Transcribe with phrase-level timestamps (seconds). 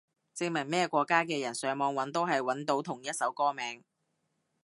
[0.35, 3.83] 證明咩國家嘅人上網搵都係搵到同一首歌名